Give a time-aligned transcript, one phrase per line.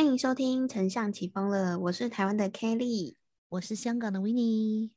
[0.00, 3.16] 欢迎收听《丞相起风了》，我是台湾的 Kelly，
[3.50, 4.92] 我是香港的 Winnie。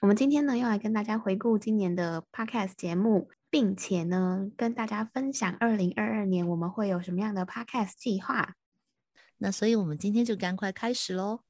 [0.00, 8.54] 我们今天呢，要来跟大家回顾今年的 Podcast 节目，并且呢，跟大家分享二零二二年我们会有什么样的 Podcast 计划。
[9.36, 11.40] 那所以，我们今天就赶快开始喽。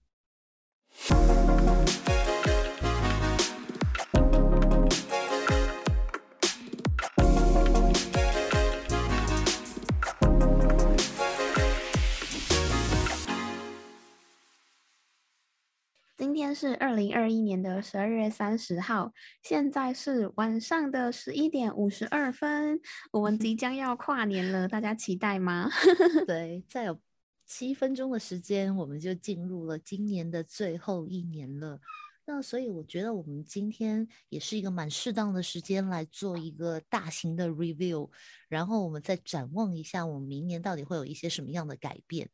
[16.36, 19.10] 天是二零二一年的十二月三十号，
[19.42, 22.78] 现在是晚上的十一点五十二分，
[23.10, 25.70] 我们即 将要跨年了，大家期待吗？
[26.26, 27.00] 对，再有
[27.46, 31.80] 七分钟的时间，我们就进入了今年的最后一年了。
[32.26, 38.10] 那所以我觉得我们今天也是一个蛮适当的时间来做一个大型的 review，
[38.48, 42.28] 然后我们再展望一下我们明年到底会有一些什么样的改变。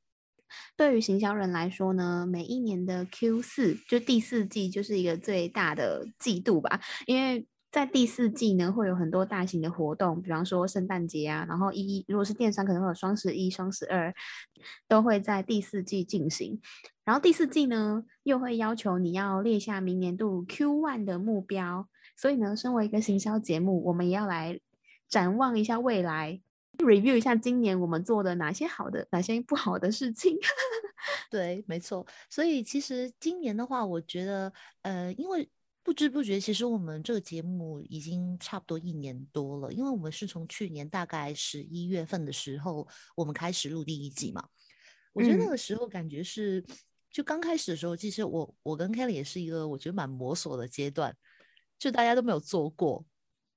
[0.77, 14.15] 对于行销人来说呢，每一年的 Q 四就第四季就是一个最大的季度吧，因为在第四季呢会有很多大型的活动，比方说圣诞节啊，然后一如果是电商可能会有双十一、双十二，
[14.87, 16.61] 都会在第四季进行。
[17.05, 24.61] 然后第四季呢又会要求你要列下明年度 Q one 的目标，所以呢，身为一个行销节目，我们也要来
[25.09, 26.43] 展望一下未来。
[26.79, 30.37] Review 一下今年我们做的哪些好的，哪些不好的事情。
[31.31, 32.07] 对，没错。
[32.31, 35.49] 所以其实今年的话，我觉得，呃，因为
[35.83, 44.49] 不知不觉，其实我们这个节目已经差不多一年多了，因为我们是从去年大概十一月份的时候，我们开始录第一季嘛。
[45.13, 46.65] 我觉得那个时候感觉是，
[47.11, 51.15] 就刚开始的时候，其实我我跟 Kelly 也是一个我觉得蛮摸索的阶段，
[51.79, 53.05] 就大家都没有做过。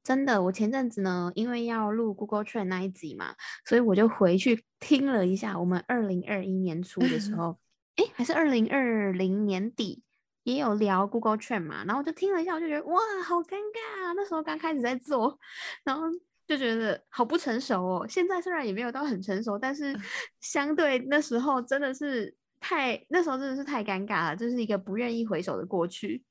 [0.06, 3.34] 真的，我前阵子呢，因为要录 Google Trend 那一集嘛，
[3.66, 7.58] 所以我就回去听了一下我们二零二一年初的时 候，
[7.96, 10.04] 哎，还是二零二零年底
[10.44, 14.14] 也有聊 Google Trend 嘛，然后我就听了一下，我就觉得哇，好尴尬啊！
[14.16, 15.40] 那时候刚开始在做，
[15.84, 16.04] 然后
[16.46, 18.06] 就觉得好不成熟哦。
[18.08, 19.92] 现在虽然也没有到很成熟，但是
[20.40, 26.24] 相对那时候真的是太，那时候真的是太尴尬了，就是一个不愿意回首的过去。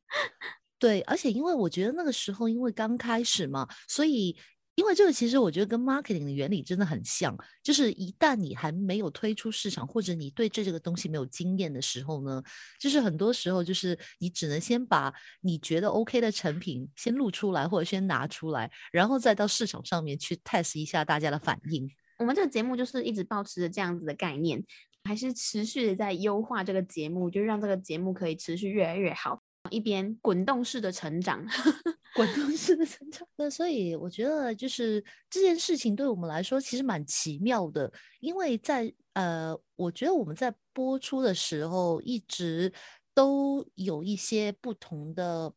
[0.79, 4.37] 对，而且因为我觉得那个时候因为刚开始嘛，所以
[4.75, 12.43] 因为这个其实我觉得跟 marketing 的原理真的很像，就是一旦你还没有推出市场，或者你对这个东西没有经验的时候呢，
[12.81, 21.89] 就是很多时候就是你只能先把你觉得 OK 的成品先录出来，或者先拿出来，然后再到市场上面去 test 一下大家的反应。
[22.19, 24.61] 我们这个节目就是一直保持着这样子的概念，
[25.05, 29.44] 还是持续的在优化这个节目，就让这个节目可以持续越来越好。
[29.71, 31.45] 一边滚动式的成长，
[32.15, 33.27] 滚动式的成长。
[33.37, 42.73] 那所以我觉得，就是这件事情对我们来说其实蛮奇妙的，因为在呃，我觉得我们在播出的时候，一直
[43.15, 45.53] 都有一些不同的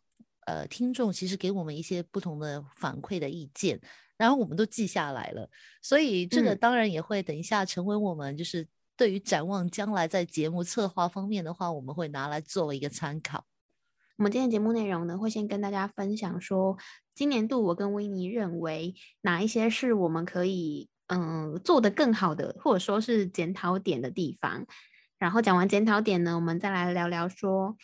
[0.45, 3.79] 呃听众，其实给我们一些不同的反馈的意见，
[4.15, 5.49] 然后我们都记下来了。
[5.81, 13.45] 所以这个当然也会等一下成为我们就是对于展望将来在节目策划方面的话，我们会拿来作为一个参考。
[14.17, 16.75] 我们今天节目内容呢，会先跟大家分享说，
[17.13, 24.65] 今年度我跟维尼认为哪一些是我们可以嗯做的更好的，或者说是检讨点的地方。
[25.19, 27.75] 然后讲完检讨点呢，我们再来聊聊说，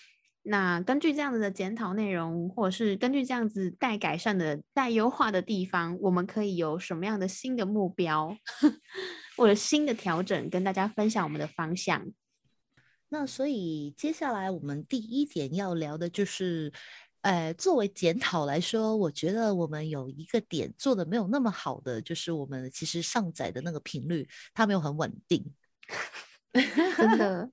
[0.42, 8.36] 那根据这样子的检讨内容，或者是根据这样子待改善的、待优化的地方，我们可以有什么样的新的目标
[9.38, 12.04] 或者新的调整，跟大家分享我们的方向。
[13.14, 16.74] 那所以接下来我们第一点要聊的就是，
[17.22, 25.46] 呃，作为检讨来说，我觉得我们有一个点做的没有那么好的，就是我们其实上载的那个频率它没有很稳定。
[26.98, 27.48] 真的，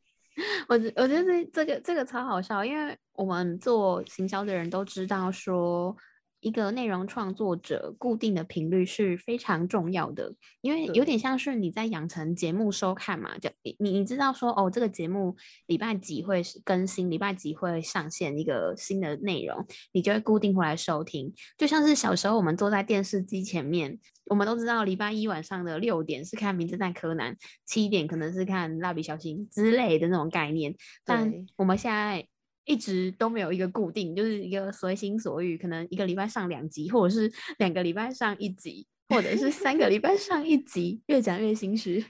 [0.67, 5.95] 我我觉得这这个这个超好笑，因为我们做行销的人都知道说。
[6.41, 15.37] 一个内容创作者固定的频率是非常重要的，因为有点像是你在养成节目收看嘛，就你你知道说哦，这个节目
[15.67, 21.33] 礼拜几会更新，礼拜几会上线一个新的内容，你就会固定回来收听。
[21.59, 27.35] 就像是小时候我们坐在电视机前面，我们都知道礼拜一晚上的六点是看《名侦探柯南》，
[27.67, 30.75] 七点可能是看《蜡笔小新》之类的那种概念，
[31.05, 32.27] 但我们现在。
[32.65, 42.05] 一直都没有一个固定，就是一个随心所欲，可能一个礼拜上两集，或者是两个礼拜上一集，或者是三个礼拜上一集，越讲越心虚。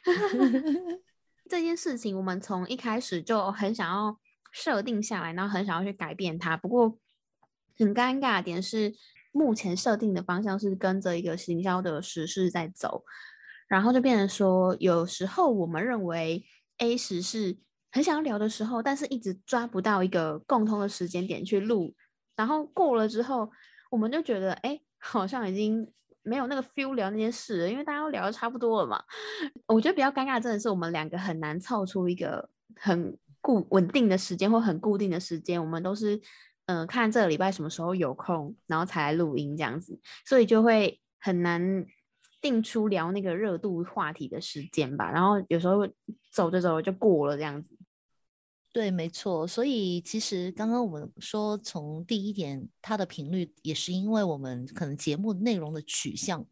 [1.49, 4.19] 这件事情我们从一开始就很想要
[4.53, 6.57] 设定下来，然后很想要去改变它。
[6.57, 6.99] 不过
[7.79, 8.95] 很尴尬的点是，
[9.33, 13.05] 目前设定的方向是跟着一个行销的时事在走，
[13.67, 16.45] 然后就变成说，有时候我们认为
[16.79, 17.57] A 时事。
[17.93, 21.95] 很想要聊的时候，但是一直抓不到一个共通的时间点去录，
[22.37, 23.51] 然后过了之后，
[23.91, 25.91] 我们就觉得哎，好像已经
[26.23, 29.03] 没有那个 feel 聊那件事了，因为大家都聊的差不多了嘛。
[29.67, 36.21] 我觉得比较尴尬，真的是我们两个很难凑出一个很固稳定的时间或很固定的时间，我们都是
[36.67, 41.85] 嗯看这个礼拜什么时候有空，然后才来录音这样子，所以就会很难。
[42.43, 45.87] 定出聊那个热度话题的时间吧，然后有时候
[46.33, 47.77] 走着走着就过了这样子。
[48.73, 49.45] 对，没错。
[49.47, 56.47] 所以其实刚刚我们说，从第一点，它的频率也是因为我们可能节目内容的取向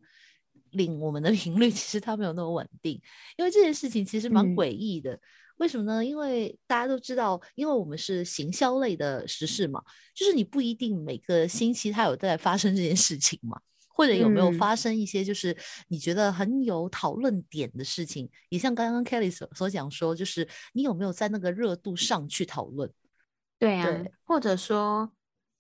[0.71, 3.01] 令我们的 频率其实它没有那么稳定。
[3.37, 5.17] 因为这件事情其实蛮诡异的，
[5.59, 6.05] 为什么呢？
[6.05, 9.81] 因为大家都知道，因为我们是行销类的时事嘛，
[10.13, 13.61] 就是你不一定每个星期它有在发生这件事情嘛。
[13.99, 15.57] 或者有没有发生一些就是
[15.89, 18.31] 你觉得很有讨论点的事情？
[18.49, 22.89] 也像刚刚 Kelly 所所讲说，就是你有没有在那个热度上去讨论？
[23.59, 25.11] 对啊，或者说，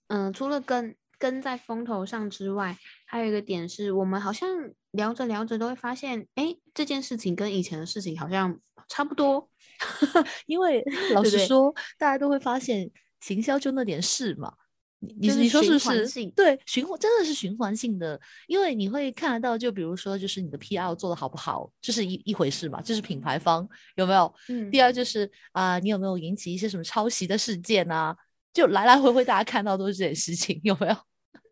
[0.06, 4.48] 嗯，除了跟跟在风头上之外，还有一个点是我们好像
[4.92, 8.56] 聊着聊着都会发现，哎，这件事情跟以前的事情好像
[8.88, 9.50] 差不多。
[10.46, 12.88] 因为老实说，大家都会发现
[13.20, 14.54] 行销就那点事嘛。
[15.00, 16.26] 你你说是不是？
[16.30, 24.34] 对，循环真的是循环性的，因为你会看得到，就比如说，就是你的 PR 做的好不好，这是一一回事嘛，这是品牌方有没有？
[24.48, 24.70] 嗯。
[24.70, 28.16] 第二就是啊，你有没有引起一些什么抄袭的事件啊？
[28.52, 30.96] 就来来回回大家看到都是这件事情，有没有？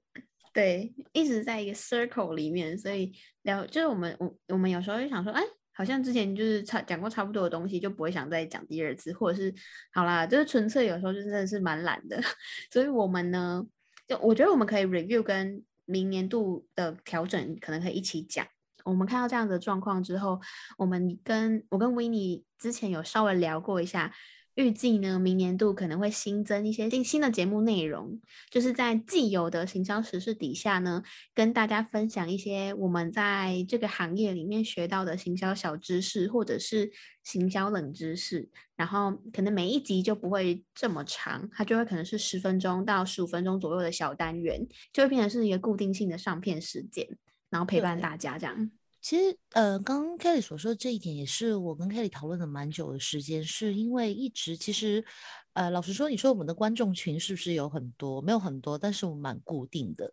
[0.53, 3.13] 对，一直在一个 circle 里面，所以
[3.43, 5.43] 聊就是我们我我们有时候就想说，哎。
[5.77, 9.55] 好像之前就是差讲过差不多的东西，就不会想再讲第二次，或者是
[9.93, 12.19] 好啦，就是纯粹有时候就真的是蛮懒的，
[12.73, 13.63] 所以我们呢，
[14.09, 18.47] 就我觉得我们可以 review 跟明年度的调整可能可以一起讲。
[18.85, 20.41] 我们看到这样的状况之后，
[20.79, 24.13] 我们跟我跟 w i n n e 之前有稍微聊过一下。
[24.57, 28.19] 预计呢，明年度可能会新增一些新新的节目内容，
[28.51, 31.03] 就是在既有的行销时事底下呢，
[31.35, 36.91] 跟大家分享一些我们在这个行业里面学到的行销小知识，或者是
[37.23, 38.49] 行销冷知识。
[38.77, 47.07] 然后可能每一集就不会这么长，它就会可能是十分钟到十五分钟左右的小单元，就会变成是一个固定性的上片时间，
[47.51, 48.71] 然后陪伴大家这样。
[49.09, 55.05] 其实，呃，刚刚 Kelly 所说的这一点，也是我跟 Kelly 讨论了蛮久的时间，是因为一直其实，
[55.53, 58.21] 呃，老实说，你说我们的观众群是不是有很多？
[58.21, 60.11] 没有很多，但是我们蛮固定的，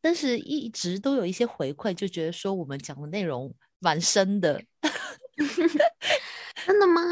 [0.00, 4.60] 但是一直都有一些回馈，就觉得说我们讲的内容蛮深的。
[6.66, 7.02] 真的吗？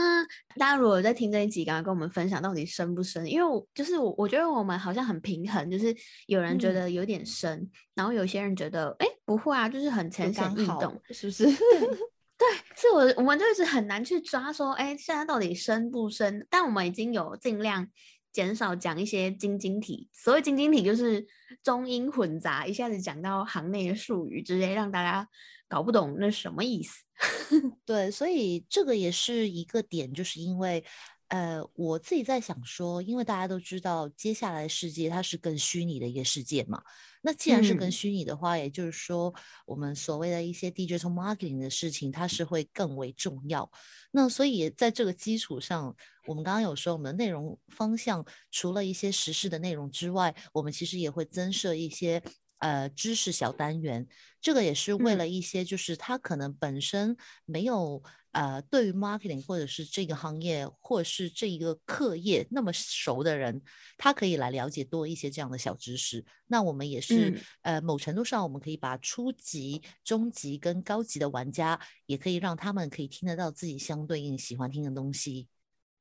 [0.56, 3.24] 大家如果在听这一集，刚刚跟我们分享到底深不深？
[3.30, 5.94] 因为我就是我，我觉得我们好像很平衡，就是
[6.26, 11.44] 有人觉得有点深，然后有些人觉得哎不会啊，就是很浅显易懂，是不是？
[12.38, 16.46] 对，是我我们就一直很难去抓说，哎，现在到底深不深？
[16.50, 17.88] 但我们已经有尽量
[18.32, 21.26] 减少讲一些晶晶体，所谓晶晶体就是
[21.62, 25.28] 中英混杂，一下子讲到行内的术语，直接让大家。
[25.68, 27.02] 搞不懂那什么意思？
[27.86, 30.84] 对，所以这个也是一个点，就是因为，
[31.28, 36.82] 呃，我自己在想说，因为大家都知道，接下来世界它是更虚拟的一个世界嘛。
[37.22, 39.32] 那既然是跟虚拟的话，也就是说，
[39.64, 43.70] 我们所谓的一些 digital marketing 的事情，它是会更为重要。
[44.10, 45.96] 那所以在这个基础上，
[46.26, 52.22] 我们刚刚有说，我们的内容方向除了一些实事的内容之外，我们其实也会增设一些。
[52.62, 54.06] 呃，知识小单元，
[54.40, 58.00] 这个也是为了一些，就是他可能本身没有
[58.30, 63.60] 呃，对于 marketing 或者是这个行业或者是这一个课业那么熟的人，
[63.98, 66.24] 他可以来了解多一些这样的小知识。
[66.46, 75.48] 那我们也是呃，某程度上，我们可以把初级、中级跟高级的玩家，也可以让他们可以听得到自己相对应喜欢听的东西。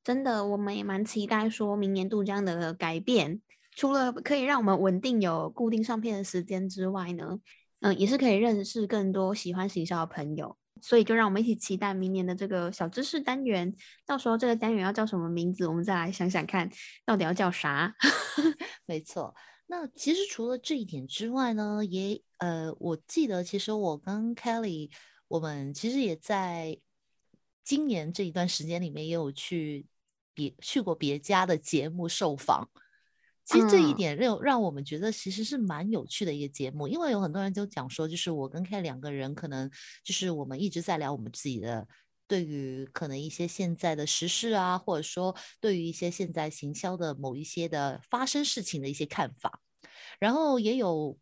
[0.03, 3.41] 真的，我们也蛮期待说明年度这样的改变。
[3.75, 7.39] 除了可以让我们稳定有固定上片的时间之外呢，
[7.79, 13.73] 嗯，也是可以认识更多喜欢行销的朋友，所以就让我们一起期待明年的这个小知识单元。
[14.05, 16.69] 到时候这个单元要叫什么名字，我们再来想想看，
[17.05, 17.95] 到底要叫啥？
[18.85, 19.33] 没错。
[19.67, 24.91] 那其实除了这一点之外呢，也呃，我记得其实我跟 Kelly，
[25.29, 26.77] 我们其实也在
[27.63, 29.85] 今年这一段时间里面也有去
[30.33, 32.69] 别去过别家的节目受访。
[33.51, 39.69] 其实这一点让让我们觉得其实是蛮有趣的一个节目，因为有很多人就讲说，就是我跟 K 两个人可能
[40.05, 41.85] 就是我们一直在聊我们自己的
[42.27, 49.59] 对于可能一些现在的时事啊，或者说对于一些现在行销的某一些的发生事情的一些看法，
[50.17, 51.17] 然后也有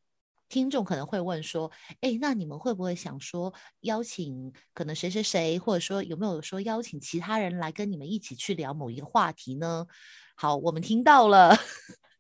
[0.49, 1.71] 听众可能会问说，
[2.01, 9.87] 哎，那你们会不会想说邀请可能谁谁谁，或者说有没有说邀请其他人来跟你们一起去聊某一个话题呢？
[10.35, 11.57] 好，我们听到了。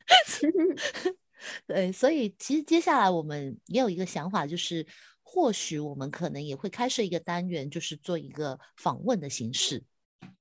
[1.65, 4.85] 对，所以其实接下来我们也有一个想法，就是
[5.21, 9.83] 或许我们可能也会开设一个单元，就是做一个访问的形式。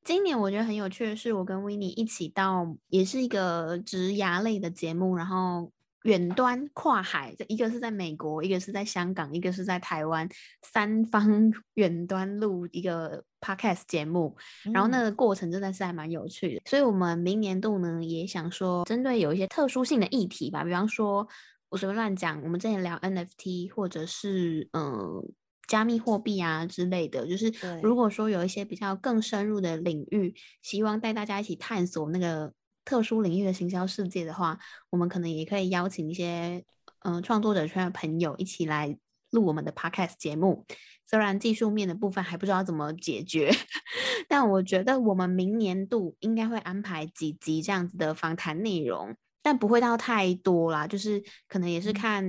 [0.05, 5.71] 今年我觉得很有趣的是，我跟维尼一起到，也是一个植牙类的节目，然后。
[6.05, 10.29] 远端跨海，这一个是在美国，一个是在香港，一个是在台湾，
[10.63, 14.37] 三方 远端录一个 podcast 节目，
[14.73, 16.63] 然后那个过程真的是还蛮有趣的。
[16.67, 21.27] 所以，我们明年度呢也想说，针对有一些特殊性的议题吧，比方说
[21.69, 25.23] 我随便乱讲，我们之前聊 NFT 或者是嗯
[25.67, 27.53] 加密货币啊之类的，就是
[27.83, 32.53] 如果说有一些比较更深入的领域，希望带大家一起探索那个。
[32.89, 36.65] 特殊领域的行销世界的话，我们可能也可以邀请一些
[37.01, 38.97] 嗯创作者圈的朋友一起来
[39.29, 40.65] 录我们的 podcast 节目。
[41.07, 43.51] 虽然技术面的部分还不知道怎么解决，
[44.27, 52.25] 但我觉得我们明年度应该会安排几集这样子的访谈内容，但不会到太多啦，就是可能也是看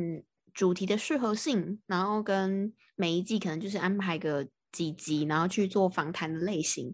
[0.53, 6.93] 主题的适合性，然后跟每一季可能就是安排个几集，然后去做访谈的类型，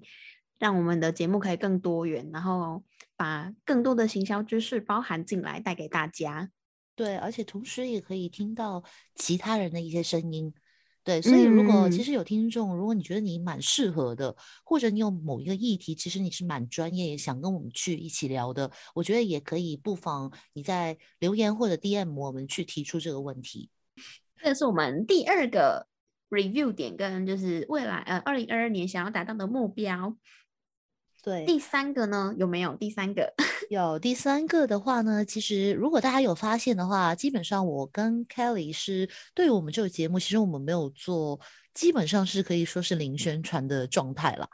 [0.60, 2.84] 让我们的节目可以更多元，然后。
[3.18, 6.52] 把更多的行销知识包含进来，带给大家。
[6.98, 8.84] 对，而且同时也可以听到
[9.16, 10.54] 其他人的一些声音。
[11.02, 14.36] 对，所以如果其实有听众，如果你觉得你蛮适合的，
[14.66, 23.70] 或者你有某一个议题，其实你是蛮专业，想跟我们去一起聊的，我觉得也可以，不妨你在留言或者 DM 我们去提出这个问题。
[24.44, 25.88] 这是我们第二个
[26.30, 30.18] review 点，跟就是未来呃二零二二年想要达到的目标。
[31.26, 32.76] 对，第三个呢有没有？
[32.76, 33.34] 第三个
[33.72, 41.40] 有，第三个的话呢，其实如果大家有发现的话，基本上我跟 Kelly 是对于我们这个节目，其实我们没有做，
[41.74, 44.48] 基本上是可以说是零宣传的状态了。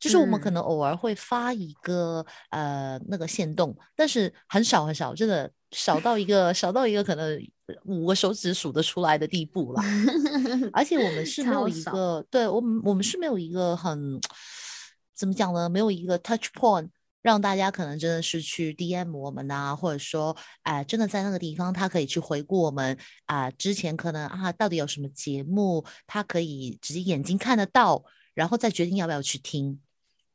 [0.00, 7.38] 就是我们可能偶尔会发一个呃那个线动，但是很少很少，真的少到一个少到一个可能
[7.84, 9.82] 五个手指数得出来的地步了。
[10.72, 14.18] 而且我们是没有一个，对我们我们是没有一个很。
[15.18, 15.68] 怎么讲呢？
[15.68, 16.88] 没有一个 touch point，
[17.22, 22.96] 让大家可能真的是去 DM 我们呐，或者说，哎，真的在那个地方，他可以去回顾我们
[23.26, 29.80] 啊，之前可能啊，到底有什么节目，他可以直接眼睛看得到，然后再决定要不要去听。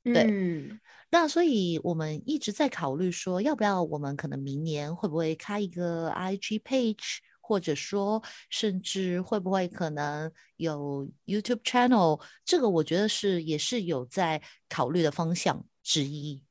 [0.04, 0.78] 对，
[1.10, 7.20] 那所以我们一直在考虑说，要不要我们可能明年会不会开一个 IG page。
[7.46, 12.22] 或者说，甚至会不会可能有 YouTube channel？
[12.46, 16.42] 这个我觉得是也是有在考虑的方向之一。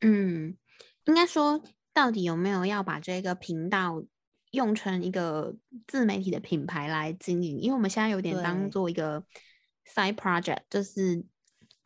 [0.00, 0.56] 嗯，
[1.04, 1.62] 应该说，
[1.92, 4.02] 到底有没有要把这个频道
[4.52, 5.54] 用成一个
[5.86, 7.60] 自媒体的品牌来经营？
[7.60, 9.22] 因为我们现在有点当做一个
[9.94, 11.22] side project，就是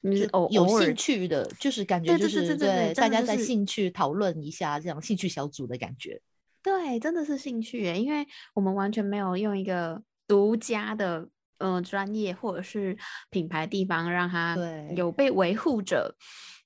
[0.03, 6.23] 你偶有兴趣的，就是感觉就是对大家在兴趣讨论一下这样兴趣小组的感觉。
[6.63, 11.29] 对，真的是兴趣诶，因为我们完全没有用一个独家的
[11.59, 12.97] 呃专业或者是
[13.31, 14.57] 品牌地方让它
[14.97, 16.15] 有被维护着。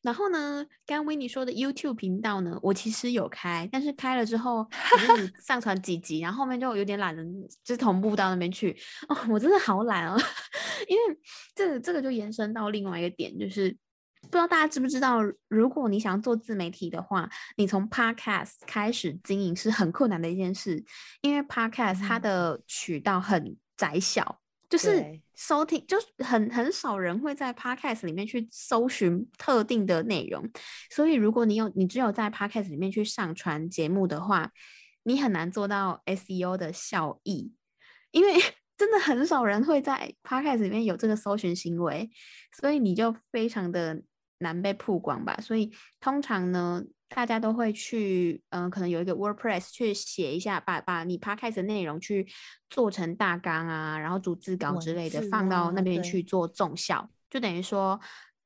[0.02, 7.24] 然后呢，刚刚维尼说的 YouTube 频道呢，我其实有开，但是开了之后就是 上传几集，然后后面就有点懒得
[7.64, 8.76] 就同步到那边去。
[9.08, 10.16] 哦，我真的好懒哦，
[10.86, 11.18] 因为
[11.54, 13.76] 这个这个就延伸到另外一个点，就是。
[14.30, 20.85] 不知道大家知不知道，如果你想做自媒体的话，你从 Podcast 开始经营是很困难的一件事，
[21.23, 30.50] 因为 Podcast 它的渠道很窄小，就是收听就很很少人会在 Podcast 里面去搜寻特定的内容，
[30.90, 34.50] 所以如果你有你只有在 Podcast 里面去上传节目的话，
[35.04, 37.52] 你很难做到 SEO 的效益，
[38.11, 38.35] 因为
[38.76, 42.11] 真的很少人会在 Podcast 里面有这个搜寻行为，
[42.61, 44.02] 所以你就非常的。
[44.38, 52.26] 难被曝光吧，所以通常呢，大家都会去，嗯，可能有一个 WordPress 去写一下，把把你 Podcast 的内容去
[52.69, 57.99] 做成大纲啊，然后逐字稿之类的放到那边去做重效，就等于说，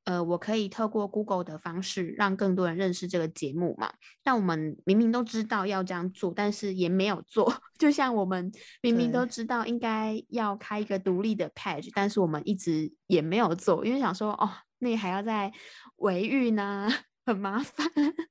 [0.04, 3.92] 呃，我可以透过 Google 的方式让更多人认识这个节目嘛。
[4.22, 7.52] 但我们明明都知道要这样做，但是也没有做。
[7.78, 14.48] 就像我们明明都知道应该要开一个独立的 Page，但是我们一直也没有做，因为想说，哦。
[14.80, 15.52] 那还要再
[15.96, 16.88] 维育呢，
[17.24, 17.86] 很麻烦。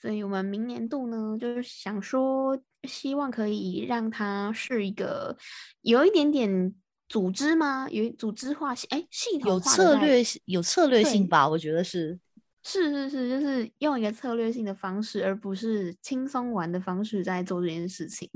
[0.00, 5.36] 所以我们明年度呢，就是想说，希望可以让它是一个
[5.80, 6.74] 有一点点
[7.08, 7.88] 组织吗？
[7.90, 11.48] 有组织化系，哎，系统有策略有策略性吧？
[11.48, 12.18] 我觉得是。
[12.64, 18.30] 是是是，就是用一个策略性的方式，而不是轻松玩的方式在做这件事情。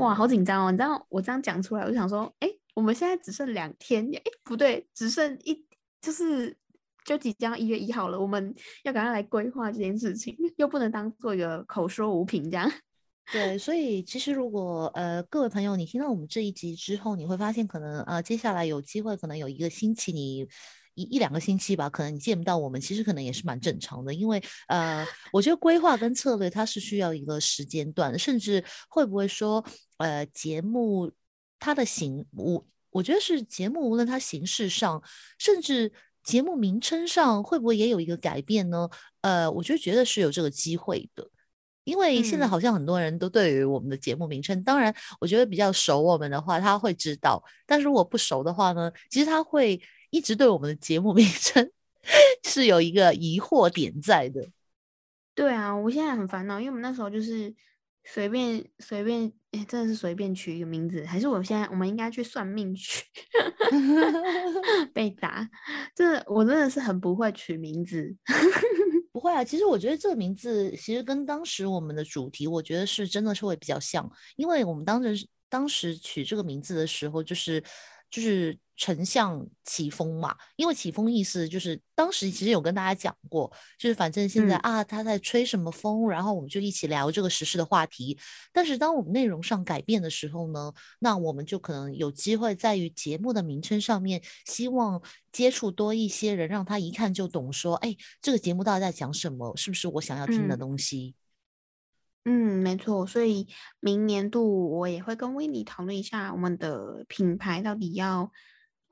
[0.00, 0.72] 哇，好紧张哦！
[0.72, 5.64] 你知道我这样讲出来，我就想说，哎，我们现在只剩两天，哎，不对，只剩一，
[6.00, 6.56] 就是
[7.08, 12.70] 就即将一月一号了，我们要赶快来规划这件事情，又不能当做一个口说无凭这样。
[13.32, 20.46] 对，所以其实如果呃各位朋友，你听到我们这一集之后，你会发现可能呃接下来有机会，可能有一个星期你。
[20.94, 29.64] 一一两个星期吧，可能你见不到我们，其实可能也是蛮正常的，因为呃，我觉得规划跟策略它是需要一个时间段，甚至会不会说
[29.98, 31.08] 呃节目
[31.60, 35.00] 它的形，我我觉得是节目无论它形式上，
[35.38, 35.92] 甚至
[36.28, 38.86] 节目名称上会不会也有一个改变呢？
[39.22, 41.26] 呃，我就觉得是有这个机会的，
[41.84, 49.80] 因为现在好像很多人都对于我们的节目名称，当然我觉得比较熟我们的话他会知道，但是如果不熟的话呢，其实他会。
[50.10, 51.70] 一直对我们的节目名称
[52.42, 54.42] 是有一个疑惑点在的。
[55.34, 57.54] 对啊，我现在很烦恼，因为我们那时候就是
[58.10, 63.04] 随便随便，哎，真的是随便取一个名字，还是我现在我们应该去算命去
[64.94, 65.46] 被打？
[65.94, 68.16] 这我真的是很不会取名字。
[69.12, 77.62] 不会啊，其实我觉得这个名字其实跟当时我们的主题，我觉得是真的是会比较像，因为我们当时当时取这个名字的时候，就是
[78.10, 78.58] 就是。
[78.80, 88.16] 丞相起风嘛，因为起风意思就是当时其实有跟大家讲过，就是反正现在啊他在吹什么风，然后我们就一起聊这个时事的话题。
[88.52, 101.16] 但是当我们内容上改变的时候呢，那我们就可能有机会在于节目的名称上面，希望接触多一些人，让他一看就懂，说哎这个节目到底在讲什么，是不是我想要听的东西？
[101.16, 101.17] 嗯，
[102.24, 103.48] 嗯没错，所以
[103.80, 108.30] 明年度我也会跟威尼讨论一下我们的品牌到底要。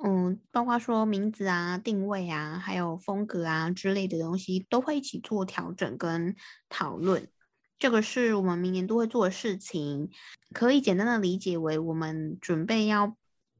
[0.05, 6.37] 嗯，包括说名字啊、定位啊，还有风格啊之类的东西，都会一起做调整跟
[6.69, 7.27] 讨论。
[7.79, 10.11] 这个是我们明年都会做的事情，
[10.53, 13.17] 可以简单的理解为我们准备要。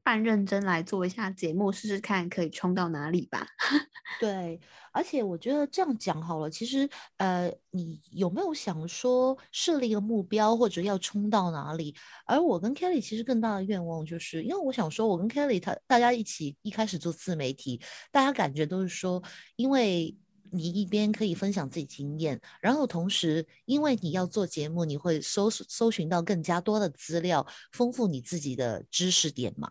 [0.07, 3.45] 半认真来做一下节目，试试看可以冲到哪里吧。
[4.21, 4.57] 对，
[4.93, 6.49] 而且我觉得这样讲好了。
[6.49, 11.93] 其实，呃，你有没有想说设立一个目标，或者要冲到哪里？
[12.25, 19.21] 而我跟 Kelly 其实更大的愿望就是，因为我想说，我跟 Kelly 他大家一起一开始做自媒体，大家感觉都是说，
[19.57, 20.15] 因为
[20.53, 29.69] 你一边可以分享自己经验，然后同时因为你要做节目，你会搜搜寻到更加多的资料，丰富你自己的知识点嘛。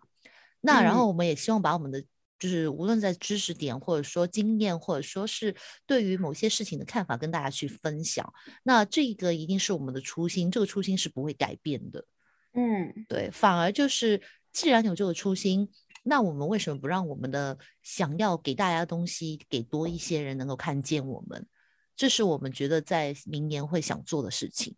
[0.67, 2.03] 那然后我们也希望把我们的
[2.39, 5.55] 就是无论在知识点或者说经验或者说是
[5.87, 8.31] 对于某些事情的看法跟大家去分享。
[8.65, 12.05] 那这个一定是我们的初心，这个初心是不会改变的。
[12.53, 14.21] 嗯，对，反而就是
[14.53, 15.69] 既然有这个初心，
[16.03, 21.47] 那我们为什么不让我们的想要给大家的东西给多一些人能够看见我们？
[21.95, 24.77] 这是我们觉得在明年会想做的事情。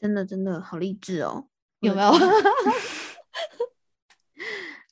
[0.00, 1.48] 真的真的好励志哦，
[1.80, 2.12] 有没有？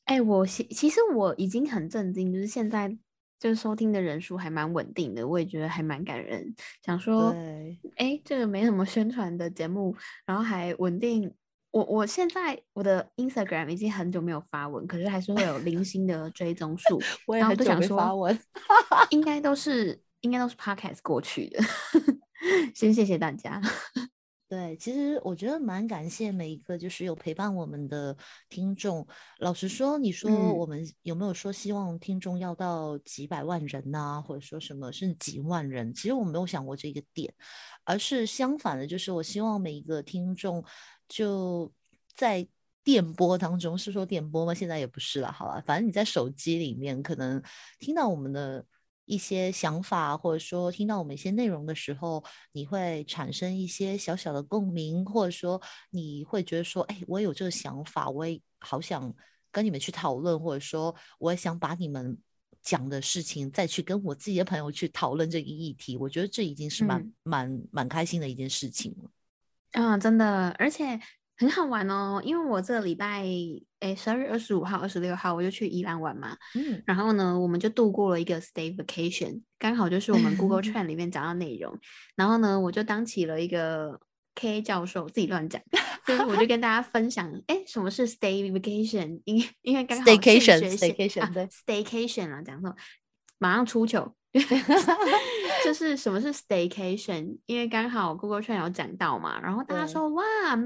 [0.05, 2.97] 哎，我其其实我已经很震惊，就是现在
[3.39, 6.55] 就是收听的人数还蛮稳定的，我也觉得还蛮感人。
[6.85, 7.35] 想说，
[7.97, 9.95] 哎，这个没什么宣传的节目，
[10.27, 11.33] 然后还稳定。
[11.71, 17.01] 我我现在我的 Instagram 已经很久没有发文，可是还是会有零星的追踪数。
[17.27, 18.39] 我也很久没发文，
[19.09, 21.63] 应 该都是应该都是 Podcast 过去的。
[22.75, 23.59] 先谢谢大家。
[24.53, 28.15] 对，其实我觉得蛮感谢每一个就是有陪伴我们的
[28.51, 29.07] 听众。
[29.39, 35.95] 老实说，你说我们有没有说希望听众要到几百万人呐，或者说什么是几万人？
[35.95, 37.33] 其实我没有想过这个点，
[37.85, 40.63] 而是相反的，就是我希望每一个听众
[41.09, 41.73] 就
[42.15, 42.47] 在
[42.85, 44.53] 电波当中，是说电波吗？
[44.53, 47.43] 现在也不是了，好了，反正你在手机里面可能
[47.79, 48.67] 听到我们的。
[49.05, 55.61] 一些想法，或者说听到我们一些内容的时候，你会产生一些小小的共鸣，或者说
[55.91, 59.13] 你会觉得说，哎，我有这个想法，我也好想
[59.51, 62.17] 跟你们去讨论，或者说我也想把你们
[62.63, 65.97] 讲的事情再去跟我自己的朋友去讨论这个议题。
[65.97, 69.11] 我觉得这已经是蛮蛮蛮开心的一件事情了。
[69.73, 71.01] 啊，真的，而且。
[71.39, 73.25] 很好玩哦，因为我这个礼拜，
[73.81, 76.37] 哎，十二月二十五号、二十六号我就去宜兰玩嘛。
[76.55, 81.77] 嗯，然后呢，我们就度过了一个 stay vacation，刚好就是我们 Google Trend 里面讲到内容。
[82.15, 83.99] 然后呢，我就当起了一个
[84.35, 85.61] K 教授，自己乱讲，
[86.07, 89.21] 所以我就跟大家分享，哎，什么是 stay vacation？
[89.25, 92.77] 因因为刚好 staycation，staycation，对，staycation 啊，讲说
[93.39, 94.15] 马上出糗。
[95.65, 100.23] 就是什么是 staycation，因为刚好 Google 圈有讲到嘛，然后大家说哇，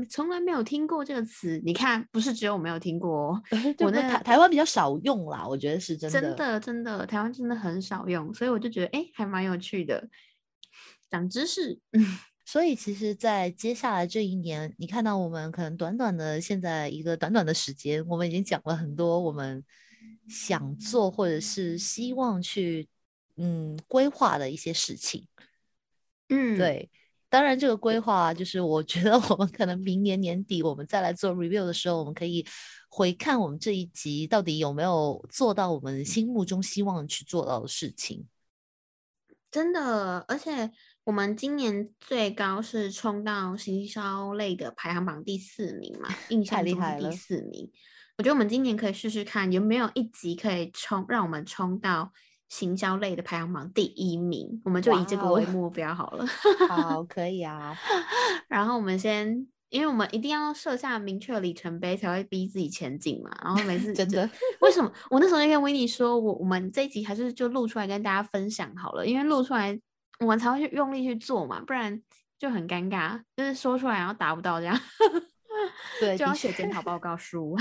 [0.09, 1.61] 从来没有听过这个词。
[1.65, 3.41] 你看，不是只有我没有听过，
[3.81, 10.09] 我那台台湾比较少用啦，我觉得是真的，真的真的，台湾真的很少用，所以我就觉得哎，还蛮有趣的，
[11.11, 11.79] 长知识。
[12.49, 19.65] 所以其实，在接下来这一年，你看到我们可能短短的现在一个短短的时间，我们已经讲了很多我们
[20.29, 22.89] 想做或者是希望去
[23.37, 25.27] 嗯规划的一些事情。
[26.29, 26.91] 嗯，对。
[27.29, 32.47] 当然，这个规划就是我觉得我们可能明年年底我们再来做 review 的时候，我们可以
[32.89, 38.27] 回看我们这一集到底有没有做到我们心目中希望去做到的事情。
[39.51, 40.73] 真的，而且。
[41.07, 46.09] 我们今年最高是冲到行销类的排行榜第四名嘛？
[46.31, 47.71] 印象中第四名。
[48.19, 52.13] 我觉得我们今年可以试试看，有没有一集可以冲，让我们冲到
[52.49, 54.61] 行销类的排行榜第一名。
[54.65, 56.27] 我们就以这个为 目标好了。
[56.69, 57.77] 好，可以啊。
[58.49, 63.31] 然后我们先，因为我们一定要设下明确的里程碑，才会逼自己前进嘛。
[63.43, 64.29] 然后每次 真的，
[64.61, 64.93] 为什么？
[65.11, 69.79] 我那时候就跟维尼说，我我们这一集还是就录出来跟大家分享好了，因为录出来。
[70.19, 72.03] 我们才会去用力去做嘛，不然
[72.39, 74.81] 就很尴尬，就是说出来然后达不到这样，
[76.01, 77.55] 对，就要写检讨报告书。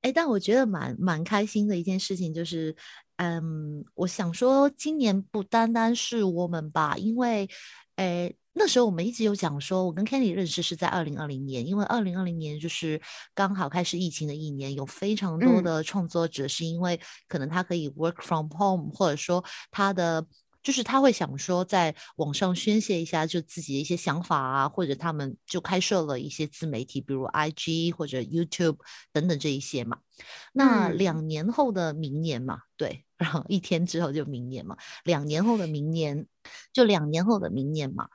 [0.00, 2.74] 哎，但我觉得蛮蛮开心的一件事情就是，
[3.16, 7.48] 嗯，我想说今年不单单是我们吧，因为，
[7.96, 13.00] 诶，那时候我们一直有讲说，我跟 Kenny 认识是在二零二零年，因为二零二零年就是
[13.34, 20.26] 刚好开始疫情的一年，有非常多的创作者是因为可能他可以 work from home，或者说他的。
[20.64, 28.78] 就是他会想说，在网上宣泄一下就自己的一些想法啊，或者他们就开设了一些自媒体，比如 IG 或者 YouTube
[29.12, 29.98] 等等这一些嘛。
[30.54, 36.26] 那两年后的明年嘛，对，然后一天之后就明年嘛，两年后的明年
[36.72, 38.08] 就两年后的明年嘛。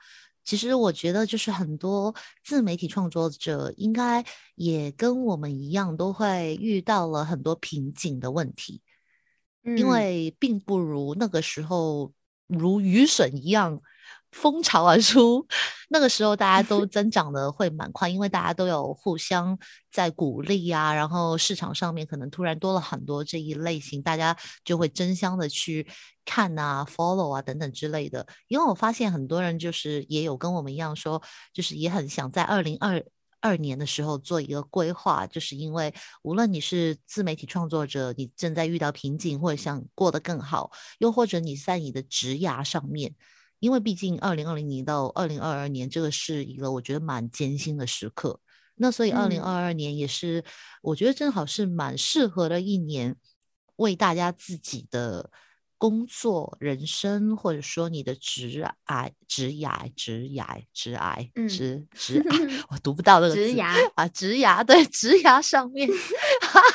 [0.44, 8.82] 其实我觉得，就是很多自媒体创作者应该也跟我们一样，都会遇到了很多瓶颈的问题，
[9.62, 12.12] 因为并不如那个时候。
[12.52, 13.80] 如雨水一样
[14.32, 15.46] 蜂巢而出，
[15.90, 19.58] 那个时候大家都 增长的会蛮快，因为大家都有互相
[19.90, 25.86] 在鼓励啊，然后市场上面可能突然多了很多这一类型，大家就会争相的去
[26.24, 28.26] 看啊、follow 啊等等之类的。
[28.48, 33.04] 因为我发现很多人就是也有跟我们一样说，就是也很想在二零二。
[33.42, 43.14] 二年的时候做一个规划，就是因为无论你是自媒体创作者，你正在遇到瓶颈，或者想过得更好，又或者你在你的职涯上面，
[43.60, 48.40] 因为毕竟二零二零年到二零二二年这个是一个我觉得蛮艰辛的时刻，
[48.74, 50.44] 那所以二零二二年也是
[50.82, 53.14] 我觉得正好是蛮适合的一年，
[53.76, 55.30] 为大家自己的。
[55.80, 62.36] 工作、人生，或者说你的职癌、职涯、职涯、职癌、职职癌，
[62.68, 65.88] 我读不到那个职涯啊，职涯对职涯上面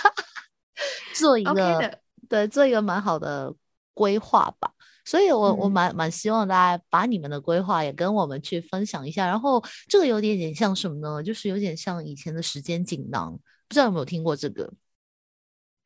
[1.14, 3.54] 做一个对做一个蛮好的
[3.94, 4.72] 规划吧。
[5.06, 9.28] 所以，我我蛮蛮希望大家把你们的规划也跟我们去分享一下。
[9.28, 11.24] 然后，这个有点点像什么呢？
[11.24, 13.32] 就是有点像以前的时间锦囊，
[13.68, 14.74] 不知道有没有听过这个？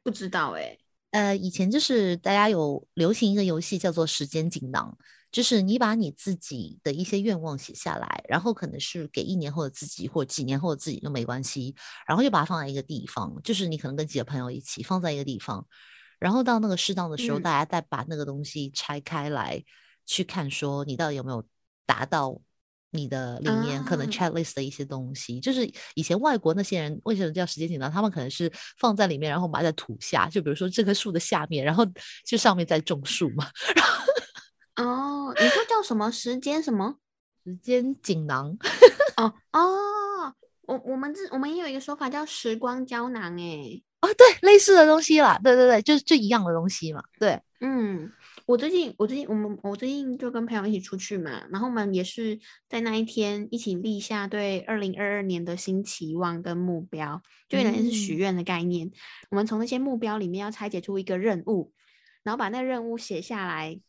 [0.01, 0.77] 不知道哎。
[1.11, 4.95] 呃，以前就是大家有流行一个游戏叫做时间锦囊，
[5.31, 11.73] 就是你把你自己的一些愿望写下来，然后可能是给一年后的自己或几年后的自己都没关系，
[12.07, 15.65] 然后就把它放在一个地方，就是你可能跟几个朋友一起放在一个地方，
[16.19, 19.63] 然后到那个适当的时候，大家再把那个东西拆开来
[20.05, 21.43] 去看，说你到底有没有
[21.85, 22.39] 达到。
[22.91, 27.91] 你的里面可能 checklist 的一些东西，就是以前外国那些人为什么叫时间锦囊？
[27.91, 31.85] 他们可能是放在里面，然后埋在土下，就比如说这棵树的下面，然后
[32.25, 33.47] 就上面在种树嘛。
[34.77, 36.95] 哦，你说叫什么时间什么
[37.45, 38.57] 时间锦囊？
[39.17, 48.11] 哦哦，我我们这我们也有一个说法叫时光胶囊，哎，哦对，类似的东西啦，对对对，就是就一样的东西嘛，对，嗯。
[48.45, 58.89] 我最近，我最近，我们我最近就跟朋友一起出去嘛，然后我们也是在那一天一起立下对二零二二年的新期望跟目标，就有点是许愿的概念。
[59.29, 61.71] 我们从那些目标里面要拆解出一个任务，
[62.23, 63.79] 然后把那任务写下来，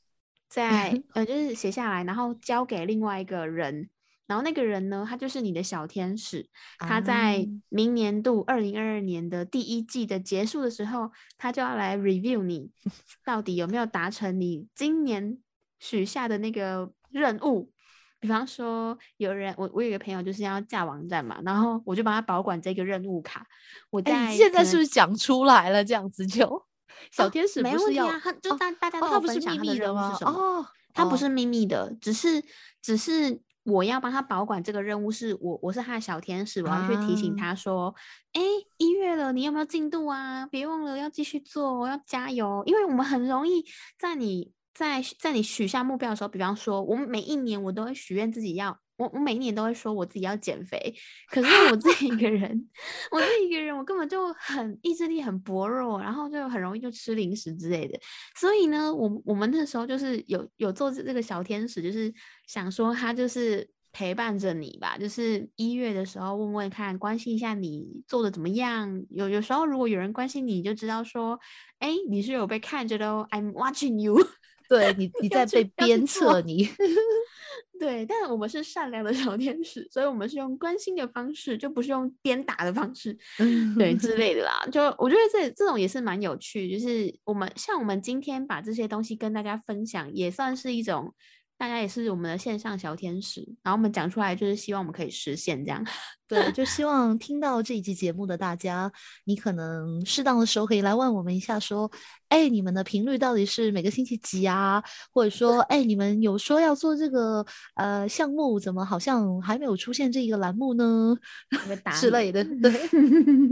[0.46, 3.88] 在 呃就是写下来，然后交给另外一个人。
[4.31, 6.49] 然后那个人呢，他就是你的小天使。
[6.79, 12.71] 他在明年度二零二二年的第一季的结束的时候，他就要来 review 你
[13.27, 15.37] 到底有没有达成你今年
[15.81, 17.73] 许下的那个任务。
[18.21, 23.45] 比方说，有人我我有个朋友就是要架网站嘛，然后我就帮他保管这个任务卡。
[23.90, 25.85] 我在现在是不是讲出来了？
[25.85, 26.64] 这样子就
[27.11, 30.16] 小天使没问题啊，他就大大家都不是秘密的吗？
[30.23, 30.64] 哦。
[30.93, 32.43] 他不是秘密的，只是
[32.83, 37.94] 只是我要帮他保管这个任务，是我我是他的小天使，我要去提醒他说，
[38.33, 38.40] 哎，
[38.79, 40.46] 一月了，你有没有进度啊？
[40.46, 43.64] 别忘了要继续做，要加油，因为我们很容易
[43.99, 48.79] 在你在在你许下目标的时候，比方说，我们每一年我都会许愿自己要。
[49.00, 50.94] 我我每一年都会说我自己要减肥，
[51.30, 52.68] 可是我自己一个人，
[53.10, 57.98] 我自己一个人，我根本就很意志力很薄弱，然后就很容易就吃零食之类的。
[58.36, 62.12] 所以呢，我我们那时候就是有有做这个小天使，就是
[62.46, 69.02] 想说他就是陪伴着你吧，就是一月的时候问问看，关心一下你做的怎么样。
[69.10, 71.40] 有有时候如果有人关心你，就知道说，
[71.78, 74.18] 哎，你是有被看着的哦，I'm watching you。
[74.70, 76.66] 对你你 在被鞭策你。
[77.80, 83.16] 对，但我们是善良的小天使，所以我们是用关心的方式，就不是用鞭打的方式，
[83.76, 84.66] 对之类的啦。
[84.70, 91.12] 就我觉得这这种也是蛮有趣，就是我们像我们今天把这些东西跟大家分享，也算是一种。
[91.61, 95.85] 大家也是我们的线上小天使，然后我们讲出来就是希望我们可以实现这样。
[96.27, 98.90] 对，就希望听到这一集节目的大家，
[99.25, 101.90] 你可能适当的时候可以来问我们一下，说，
[102.31, 104.83] 哎，你们的频率到底是每个星期几啊？
[105.12, 107.44] 或者说，哎，你们有说要做这个
[107.75, 111.14] 呃项目，怎么好像还没有出现这一个栏目呢？
[112.01, 112.73] 之类的，对，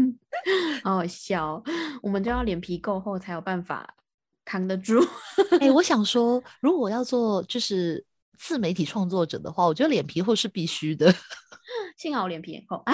[0.83, 1.63] 好好笑，
[2.03, 3.95] 我们就要脸皮够厚才有办法。
[4.49, 5.07] 扛得住，
[5.61, 8.03] 哎， 我想说，如果要做就是
[8.39, 11.15] 自媒体创作者的话，我觉得脸皮厚是必须的。
[11.99, 12.85] 幸好我脸皮很厚，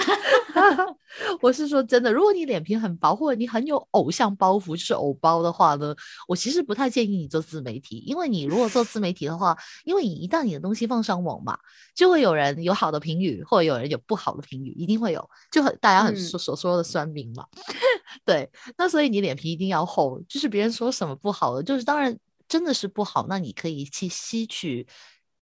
[1.39, 5.95] 我是说真的，如果你脸皮很薄，或者你很有偶像包袱，就是偶包的话呢，
[6.27, 11.55] 我其实不太建议你做自媒体，因为你如果做自媒体的话，因为你一旦你的东西放上网嘛，
[11.93, 17.45] 就会有人有好的评语，或者有人有不好的评语，一定会有，就很大家很说所说的酸民嘛。
[18.25, 24.87] 对，那所以你脸皮一定要厚，就是别人说什么不好的，就是当然真的是不好，那你可以去吸取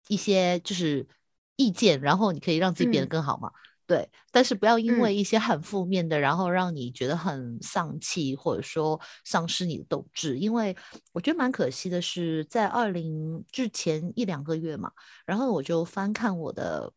[0.09, 1.07] 一些就是。
[1.57, 3.51] 意见，然后你可以让自己变得更好嘛？
[3.85, 10.39] 对，但是不要因为一些很负面的，然后让你觉得很丧气，或者说丧失你的斗志。
[10.39, 10.75] 因为
[11.13, 14.91] 我觉得蛮可惜的是，在二零之前一两个月嘛，
[15.27, 16.91] 然后我就翻看我的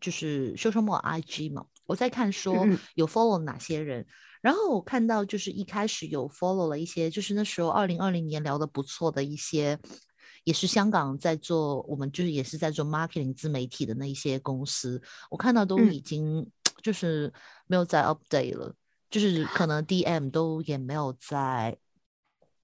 [0.00, 2.64] 就是修周末 IG 嘛，我在看说
[2.94, 4.06] 有 follow 哪些人，
[4.40, 9.76] 然后我看到就是一开始有 follow 了一些，就是那时候二零二零年聊的不错的一些。
[10.46, 16.48] 也是香港在做，我们就是也是在做 marketing 自媒体的那一些公司，我看到都已经
[16.84, 17.32] 就是
[17.66, 18.72] 没有在 update 了，
[19.10, 21.76] 就是可能 DM 都也没有在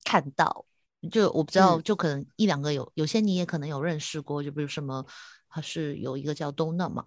[0.05, 0.65] 看到，
[1.11, 5.05] 就我不知道，就可能一两个有，有些你也可能有认识过，就比如什么，
[5.49, 7.03] 还是有一个叫 Dona 嘛，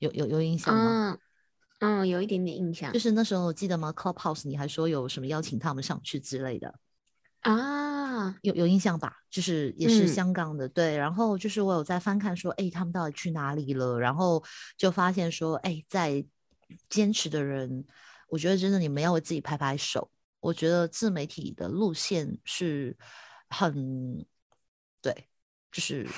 [0.00, 1.16] 有有有印象吗？
[1.78, 6.78] 嗯，有一点点印象，就是那时候记得吗？Clubhouse 你还说有什么邀请他们上去之类的。
[7.40, 7.79] 啊，
[8.42, 9.14] 有有印象吧？
[9.30, 10.96] 就是也是香港的，对。
[10.96, 13.98] 然后就是我有在翻看说，哎，他们到底去哪里了？
[13.98, 14.42] 然后
[14.76, 16.24] 就发现说，哎，在
[16.88, 17.84] 坚持的人，
[18.28, 20.10] 我觉得真的你们要为自己拍拍手。
[20.40, 22.96] 我觉得自媒体的路线是
[23.48, 24.24] 很
[25.02, 25.14] 对，
[25.70, 26.08] 就是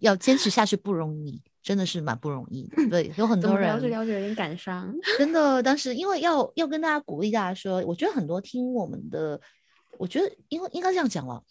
[0.00, 2.88] 要坚持下去不容易，真的是蛮不容易的。
[2.90, 5.62] 对，有很多人了解了解有点感伤，真的。
[5.62, 9.40] 当时因为要要跟大家鼓励大家说，我觉得很多听我们的。
[10.02, 11.44] 我觉得，因为应该这样讲了，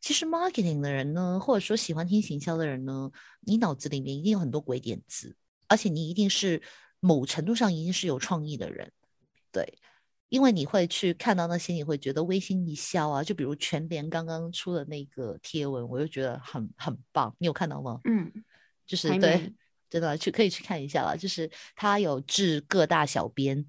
[0.00, 6.62] 其实 marketing 的人呢，或者说喜欢听行销的人呢，你脑子里面一定有很多鬼点子，而且你一定是
[7.00, 8.90] 某程度上一定是有创意的人，
[9.52, 9.78] 对，
[10.30, 18.00] 因为你会去看到那些，你会觉得微心一笑啊，就比如全联刚刚出的那个贴文，我就觉得很很棒，你有看到吗？
[18.04, 18.32] 嗯，
[18.86, 19.52] 就是对，
[19.90, 23.66] 真的去可以去看一下了，就是他有致各大小编。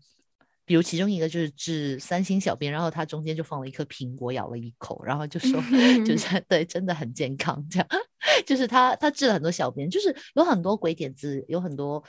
[0.69, 5.59] 比如其中一个就是治三星小编，然后他中间就放了一颗苹果，咬了一口，然后就说
[6.05, 7.65] 就是 对，真的很健康。
[7.71, 7.87] 这样
[8.45, 12.03] 就是他他治了很多小编，就是有很多鬼点子，有很多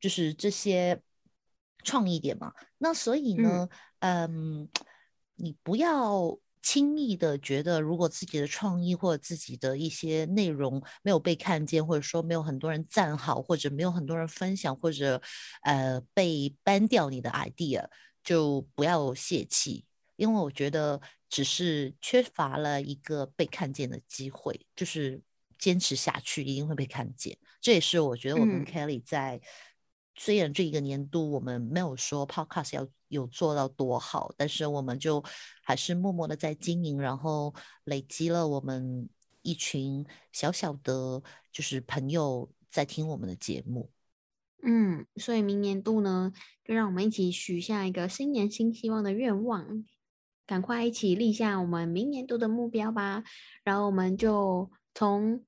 [0.00, 1.00] 就是这些
[1.84, 2.52] 创意点嘛。
[2.78, 3.68] 那所以呢，
[4.00, 4.68] 嗯，
[5.36, 6.36] 你不要。
[6.62, 15.20] 轻易的觉得，如果自己的创意或者自己的一些内容没有被看见，或者说没有很多人赞好，或者没有很多人分享，或者
[15.62, 17.86] 呃被 ban 掉你的 idea，
[18.22, 19.84] 就不要泄气，
[20.16, 25.22] 因为我觉得只是缺乏了一个被看见的机会，就是
[25.58, 27.36] 坚持下去一定会被看见。
[27.60, 29.40] 这也是我觉得我跟 Kelly 在。
[30.16, 35.24] 虽然这一个年度我们没有说 Podcast 要有做到多好，但是我们就
[35.62, 39.08] 还是默默的在经营，然后累积了我们
[39.42, 43.90] 一群小小的，就是朋友在听我们的节目。
[44.62, 46.32] 嗯，所以明年度呢，
[46.64, 49.84] 就让我们一起许下一个新年新希望的愿望，
[50.46, 53.24] 赶快一起立下我们明年度的目标吧。
[53.64, 55.44] 然后我们就从。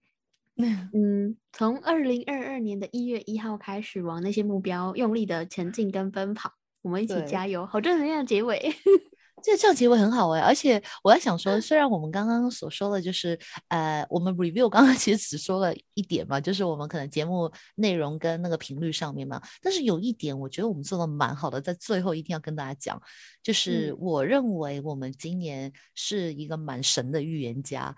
[0.95, 7.67] 嗯，从二零二二年的一月一号开始，往那些目标用力的前进跟奔跑，我们一起加油！
[7.67, 8.75] 好正能量结尾。
[9.45, 23.03] 这这样结尾很好哎，而且我在想说，虽然我们刚刚所说的就是，呃，我们 review 刚刚其实只说了一点嘛，就是我们可能节目内容跟那个频率上面嘛，但是有一点我觉得我们做的蛮好的，在最后一定要跟大家讲，
[23.43, 27.93] 就是我认为我们今年是一个蛮神的预言家。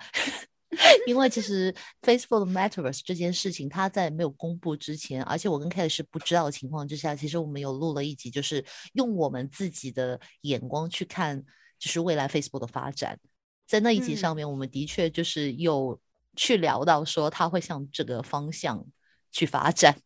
[1.06, 11.42] 因为其实 Facebook Metaverse 这件事情，它在没有公布之前，而且我跟 Kelly 是不知道的情况之下，其实我们有录了一集，就是用我们自己的眼光去看，
[11.78, 13.18] 就是未来 Facebook 的发展。
[13.66, 16.00] 在那一集上面，我们的确就是有
[16.36, 18.84] 去聊到说，它会向这个方向
[19.30, 19.96] 去发展。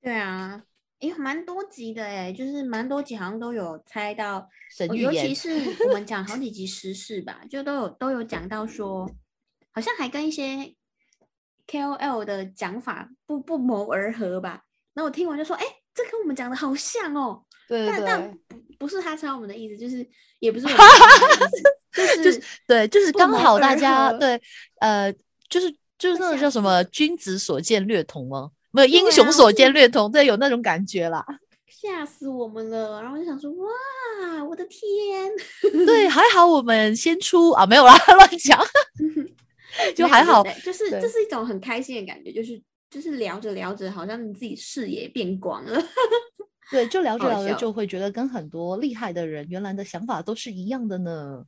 [0.00, 0.62] 对啊，
[0.98, 4.48] 哎，蛮多集的哎，就是蛮多集好像都有猜到，
[4.96, 5.50] 尤其是
[5.86, 9.10] 我们讲好几集时事吧，就都有都有讲到说。
[9.72, 10.74] 好像还跟一些
[11.66, 14.62] KOL 的讲法不不谋而合吧？
[14.94, 20.04] 那我听完就说：“哎，这跟我们讲的好像哦。”对但但不不是他抄我们的意思，就是
[20.40, 24.40] 也不是我们的意思，就是对，就是刚好大家对
[24.80, 25.12] 呃，
[25.48, 28.50] 就是就是那种叫什么“君子所见略同”吗？
[28.72, 31.24] 没有“英雄所见略同”，对，有那种感觉啦。
[31.70, 33.00] 吓死我们了！
[33.00, 35.30] 然后我就想说：“哇，我的天！”
[35.86, 38.60] 对， 还好我们先出啊，没有啦， 乱讲。
[39.94, 45.80] 就还好，就是这是一种很开心的感觉，就是就是聊着聊着，好像你自己视野变广了。
[46.70, 51.44] 对，就聊着聊着就会觉得跟很多厉害的人原来的想法都是一样的呢。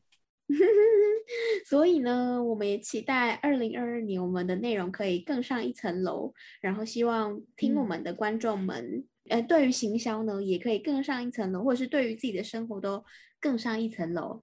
[1.65, 13.03] 所以呢，我们也期待二零二二年我们的内容可以更上一层楼，然后希望听我们的观众们，呃，对于行销呢也可以更上一层楼，或者是对于自己的生活都
[13.41, 14.43] 更上一层楼。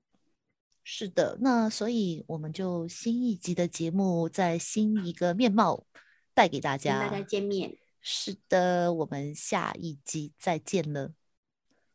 [0.91, 5.85] 是的，那所以我们就新一集的节目，在新一个面貌
[6.33, 7.77] 带给大家，跟大家见面。
[8.01, 11.11] 是的，我们下一集再见了。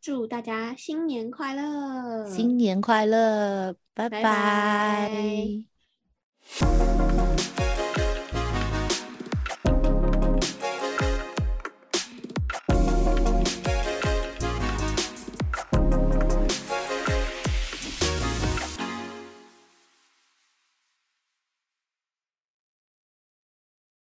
[0.01, 2.31] 祝大家新年快乐！
[2.31, 3.75] 新年快乐！
[3.93, 5.11] 拜拜。